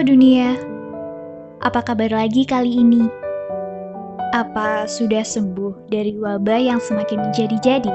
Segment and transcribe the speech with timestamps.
[0.00, 0.56] Dunia,
[1.60, 3.04] apa kabar lagi kali ini?
[4.32, 7.92] Apa sudah sembuh dari wabah yang semakin menjadi-jadi?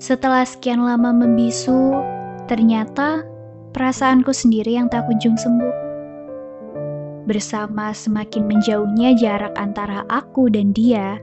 [0.00, 1.92] Setelah sekian lama membisu,
[2.48, 3.28] ternyata
[3.76, 5.76] perasaanku sendiri yang tak kunjung sembuh.
[7.28, 11.20] Bersama semakin menjauhnya jarak antara aku dan dia,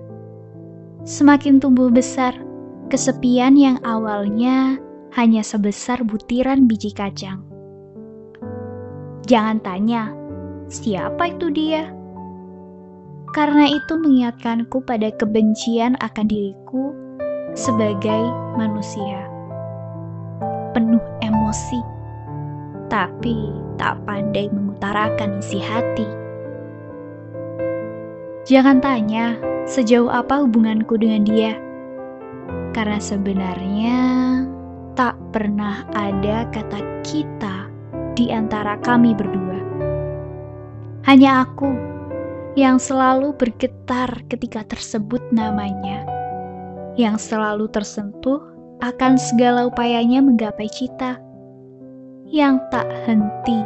[1.01, 2.37] semakin tumbuh besar
[2.93, 4.77] kesepian yang awalnya
[5.17, 7.48] hanya sebesar butiran biji kacang.
[9.29, 10.09] Jangan tanya,
[10.73, 11.85] siapa itu dia?
[13.29, 16.97] Karena itu mengingatkanku pada kebencian akan diriku
[17.53, 18.25] sebagai
[18.57, 19.29] manusia.
[20.73, 21.77] Penuh emosi,
[22.89, 26.09] tapi tak pandai mengutarakan isi hati.
[28.49, 29.37] Jangan tanya
[29.69, 31.53] sejauh apa hubunganku dengan dia.
[32.73, 34.01] Karena sebenarnya
[34.97, 37.69] tak pernah ada kata kita
[38.13, 39.59] di antara kami berdua.
[41.05, 41.71] Hanya aku
[42.59, 46.03] yang selalu bergetar ketika tersebut namanya,
[46.99, 48.43] yang selalu tersentuh
[48.83, 51.19] akan segala upayanya menggapai cita,
[52.27, 53.63] yang tak henti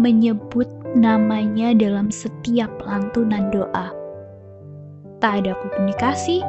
[0.00, 3.92] menyebut namanya dalam setiap lantunan doa.
[5.22, 6.42] Tak ada komunikasi,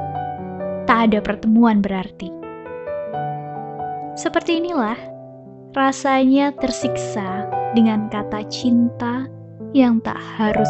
[0.89, 2.33] tak ada pertemuan berarti.
[4.17, 5.12] Seperti inilah
[5.73, 9.25] rasanya tersiksa dengan kata cinta
[9.73, 10.69] yang tak harus